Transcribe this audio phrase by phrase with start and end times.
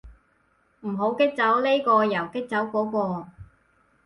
[0.79, 3.27] 唔好激走呢個又激走嗰個